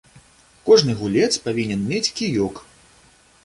[0.69, 2.55] Кожны гулец павінен мець кіёк.